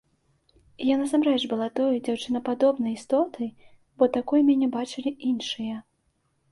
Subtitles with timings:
[0.85, 3.47] І я насамрэч была той дзяўчынкападобнай істотай,
[4.01, 5.75] бо такой мяне бачылі іншыя.